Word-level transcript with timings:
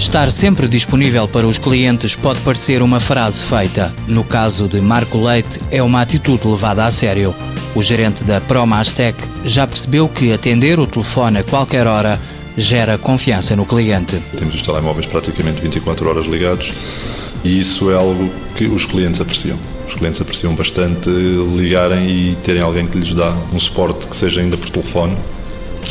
Estar 0.00 0.30
sempre 0.30 0.66
disponível 0.66 1.28
para 1.28 1.46
os 1.46 1.58
clientes 1.58 2.16
pode 2.16 2.40
parecer 2.40 2.82
uma 2.82 2.98
frase 2.98 3.44
feita. 3.44 3.94
No 4.08 4.24
caso 4.24 4.66
de 4.66 4.80
Marco 4.80 5.22
Leite, 5.22 5.60
é 5.70 5.82
uma 5.82 6.00
atitude 6.00 6.48
levada 6.48 6.86
a 6.86 6.90
sério. 6.90 7.34
O 7.74 7.82
gerente 7.82 8.24
da 8.24 8.40
Promastec 8.40 9.22
já 9.44 9.66
percebeu 9.66 10.08
que 10.08 10.32
atender 10.32 10.80
o 10.80 10.86
telefone 10.86 11.40
a 11.40 11.44
qualquer 11.44 11.86
hora 11.86 12.18
gera 12.56 12.96
confiança 12.96 13.54
no 13.54 13.66
cliente. 13.66 14.16
Temos 14.38 14.54
os 14.54 14.62
telemóveis 14.62 15.06
praticamente 15.06 15.60
24 15.60 16.08
horas 16.08 16.24
ligados 16.24 16.72
e 17.44 17.60
isso 17.60 17.90
é 17.90 17.94
algo 17.94 18.30
que 18.56 18.64
os 18.64 18.86
clientes 18.86 19.20
apreciam. 19.20 19.58
Os 19.86 19.92
clientes 19.92 20.20
apreciam 20.20 20.54
bastante 20.54 21.10
ligarem 21.10 22.08
e 22.08 22.36
terem 22.36 22.62
alguém 22.62 22.86
que 22.86 22.98
lhes 22.98 23.12
dá 23.12 23.36
um 23.52 23.60
suporte 23.60 24.06
que 24.06 24.16
seja 24.16 24.40
ainda 24.40 24.56
por 24.56 24.70
telefone 24.70 25.14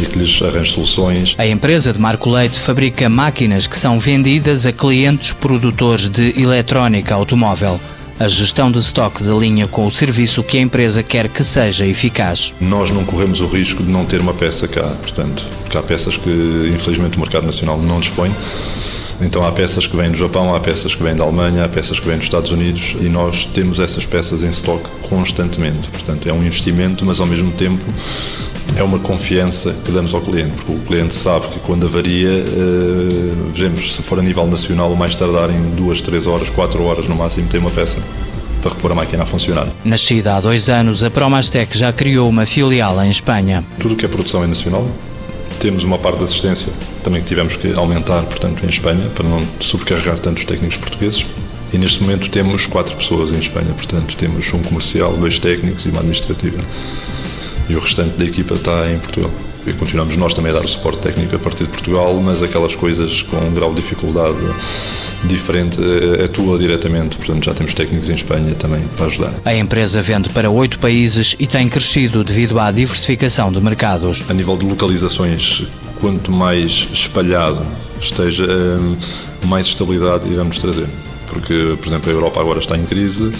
e 0.00 0.06
que 0.06 0.18
lhes 0.18 0.40
arranje 0.42 0.72
soluções. 0.72 1.34
A 1.38 1.46
empresa 1.46 1.92
de 1.92 1.98
Marco 1.98 2.30
Leite 2.30 2.58
fabrica 2.58 3.08
máquinas 3.08 3.66
que 3.66 3.78
são 3.78 3.98
vendidas 3.98 4.66
a 4.66 4.72
clientes 4.72 5.32
produtores 5.32 6.08
de 6.08 6.40
eletrónica 6.40 7.14
automóvel. 7.14 7.80
A 8.20 8.28
gestão 8.28 8.70
de 8.70 8.78
estoques 8.78 9.28
alinha 9.28 9.66
com 9.66 9.84
o 9.86 9.90
serviço 9.90 10.44
que 10.44 10.56
a 10.56 10.60
empresa 10.60 11.02
quer 11.02 11.28
que 11.28 11.42
seja 11.42 11.86
eficaz. 11.86 12.54
Nós 12.60 12.90
não 12.90 13.04
corremos 13.04 13.40
o 13.40 13.46
risco 13.46 13.82
de 13.82 13.90
não 13.90 14.04
ter 14.04 14.20
uma 14.20 14.32
peça 14.32 14.68
cá, 14.68 14.94
portanto, 15.00 15.44
porque 15.62 15.76
há 15.76 15.82
peças 15.82 16.16
que 16.16 16.30
infelizmente 16.72 17.16
o 17.16 17.20
mercado 17.20 17.46
nacional 17.46 17.80
não 17.80 17.98
dispõe. 17.98 18.30
Então 19.20 19.46
há 19.46 19.52
peças 19.52 19.86
que 19.86 19.96
vêm 19.96 20.10
do 20.10 20.16
Japão, 20.16 20.54
há 20.54 20.60
peças 20.60 20.94
que 20.94 21.02
vêm 21.02 21.14
da 21.14 21.24
Alemanha, 21.24 21.64
há 21.64 21.68
peças 21.68 21.98
que 21.98 22.06
vêm 22.06 22.16
dos 22.16 22.26
Estados 22.26 22.50
Unidos 22.50 22.96
e 23.00 23.08
nós 23.08 23.44
temos 23.46 23.78
essas 23.80 24.04
peças 24.04 24.42
em 24.42 24.48
estoque 24.48 24.88
constantemente. 25.02 25.88
Portanto, 25.88 26.28
é 26.28 26.32
um 26.32 26.44
investimento, 26.44 27.04
mas 27.04 27.20
ao 27.20 27.26
mesmo 27.26 27.50
tempo 27.52 27.84
é 28.76 28.82
uma 28.82 28.98
confiança 28.98 29.74
que 29.84 29.90
damos 29.90 30.14
ao 30.14 30.20
cliente, 30.20 30.52
porque 30.56 30.72
o 30.72 30.78
cliente 30.78 31.14
sabe 31.14 31.48
que 31.48 31.58
quando 31.60 31.86
avaria, 31.86 32.44
uh, 32.44 33.52
vejamos, 33.52 33.94
se 33.94 34.02
for 34.02 34.18
a 34.18 34.22
nível 34.22 34.46
nacional, 34.46 34.92
o 34.92 34.96
mais 34.96 35.14
tardar 35.14 35.50
em 35.50 35.70
duas, 35.70 36.00
três 36.00 36.26
horas, 36.26 36.48
quatro 36.50 36.82
horas 36.84 37.06
no 37.06 37.14
máximo, 37.14 37.48
tem 37.48 37.60
uma 37.60 37.70
peça 37.70 38.00
para 38.62 38.72
repor 38.72 38.92
a 38.92 38.94
máquina 38.94 39.24
a 39.24 39.26
funcionar. 39.26 39.68
Nascida 39.84 40.36
há 40.36 40.40
dois 40.40 40.68
anos, 40.68 41.02
a 41.02 41.10
Promastec 41.10 41.76
já 41.76 41.92
criou 41.92 42.28
uma 42.28 42.46
filial 42.46 43.02
em 43.04 43.10
Espanha. 43.10 43.64
Tudo 43.78 43.94
o 43.94 43.96
que 43.96 44.04
é 44.04 44.08
produção 44.08 44.42
é 44.44 44.46
nacional. 44.46 44.88
Temos 45.60 45.84
uma 45.84 45.98
parte 45.98 46.18
de 46.18 46.24
assistência 46.24 46.72
também 47.04 47.20
que 47.20 47.28
tivemos 47.28 47.56
que 47.56 47.72
aumentar, 47.74 48.22
portanto, 48.22 48.64
em 48.64 48.68
Espanha, 48.68 49.06
para 49.14 49.28
não 49.28 49.40
sobrecarregar 49.60 50.18
tantos 50.18 50.44
técnicos 50.44 50.76
portugueses. 50.76 51.26
E 51.72 51.78
neste 51.78 52.02
momento 52.02 52.28
temos 52.28 52.66
quatro 52.66 52.94
pessoas 52.96 53.32
em 53.32 53.38
Espanha, 53.38 53.72
portanto, 53.74 54.14
temos 54.16 54.52
um 54.52 54.62
comercial, 54.62 55.12
dois 55.14 55.38
técnicos 55.38 55.84
e 55.86 55.88
uma 55.88 56.00
administrativa 56.00 56.58
e 57.68 57.74
o 57.74 57.80
restante 57.80 58.16
da 58.16 58.24
equipa 58.24 58.54
está 58.54 58.90
em 58.90 58.98
Portugal. 58.98 59.30
E 59.64 59.72
continuamos 59.72 60.16
nós 60.16 60.34
também 60.34 60.50
a 60.50 60.54
dar 60.56 60.64
o 60.64 60.68
suporte 60.68 60.98
técnico 61.02 61.36
a 61.36 61.38
partir 61.38 61.64
de 61.64 61.70
Portugal, 61.70 62.14
mas 62.20 62.42
aquelas 62.42 62.74
coisas 62.74 63.22
com 63.22 63.36
um 63.36 63.54
grau 63.54 63.72
de 63.72 63.80
dificuldade 63.80 64.38
diferente 65.22 65.78
eh, 65.80 66.24
atua 66.24 66.58
diretamente. 66.58 67.16
Portanto, 67.16 67.44
já 67.44 67.54
temos 67.54 67.72
técnicos 67.72 68.10
em 68.10 68.14
Espanha 68.14 68.56
também 68.56 68.82
para 68.96 69.06
ajudar. 69.06 69.32
A 69.44 69.54
empresa 69.54 70.02
vende 70.02 70.28
para 70.30 70.50
oito 70.50 70.80
países 70.80 71.36
e 71.38 71.46
tem 71.46 71.68
crescido 71.68 72.24
devido 72.24 72.58
à 72.58 72.72
diversificação 72.72 73.52
de 73.52 73.60
mercados. 73.60 74.24
A 74.28 74.34
nível 74.34 74.56
de 74.56 74.66
localizações, 74.66 75.64
quanto 76.00 76.32
mais 76.32 76.88
espalhado 76.92 77.64
esteja, 78.00 78.44
eh, 78.44 79.46
mais 79.46 79.68
estabilidade 79.68 80.28
iremos 80.28 80.58
trazer. 80.58 80.88
Porque, 81.28 81.76
por 81.80 81.86
exemplo, 81.86 82.10
a 82.10 82.12
Europa 82.12 82.40
agora 82.40 82.58
está 82.58 82.76
em 82.76 82.84
crise 82.84 83.30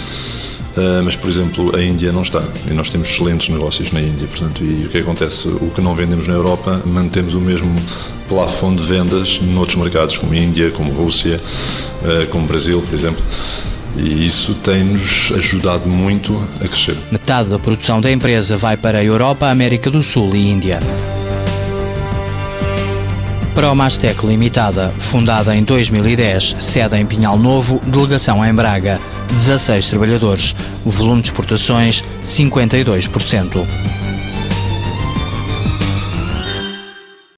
mas, 1.03 1.15
por 1.15 1.29
exemplo, 1.29 1.75
a 1.75 1.81
Índia 1.81 2.11
não 2.11 2.21
está. 2.21 2.43
E 2.69 2.73
nós 2.73 2.89
temos 2.89 3.09
excelentes 3.09 3.49
negócios 3.49 3.91
na 3.91 4.01
Índia. 4.01 4.27
Portanto, 4.27 4.63
e 4.63 4.85
o 4.85 4.89
que 4.89 4.97
acontece? 4.97 5.47
O 5.47 5.71
que 5.73 5.81
não 5.81 5.93
vendemos 5.93 6.27
na 6.27 6.33
Europa, 6.33 6.81
mantemos 6.85 7.35
o 7.35 7.39
mesmo 7.39 7.73
plafond 8.27 8.81
de 8.81 8.87
vendas 8.87 9.39
noutros 9.41 9.75
mercados, 9.77 10.17
como 10.17 10.33
Índia, 10.33 10.71
como 10.71 10.91
Rússia, 10.91 11.39
uh, 12.01 12.27
como 12.29 12.47
Brasil, 12.47 12.81
por 12.81 12.93
exemplo. 12.93 13.23
E 13.95 14.25
isso 14.25 14.55
tem-nos 14.55 15.31
ajudado 15.35 15.87
muito 15.87 16.35
a 16.59 16.67
crescer. 16.67 16.97
Metade 17.11 17.49
da 17.49 17.59
produção 17.59 18.01
da 18.01 18.11
empresa 18.11 18.57
vai 18.57 18.75
para 18.75 18.97
a 18.97 19.03
Europa, 19.03 19.49
América 19.49 19.91
do 19.91 20.01
Sul 20.01 20.35
e 20.35 20.49
Índia. 20.49 20.79
Promastec 23.53 24.25
Limitada, 24.25 24.89
fundada 24.99 25.55
em 25.55 25.63
2010, 25.63 26.55
sede 26.59 26.97
em 26.97 27.05
Pinhal 27.05 27.37
Novo, 27.37 27.79
delegação 27.85 28.43
em 28.43 28.53
Braga, 28.53 28.99
16 29.29 29.89
trabalhadores, 29.89 30.55
volume 30.83 31.21
de 31.21 31.27
exportações 31.27 32.03
52%. 32.23 34.02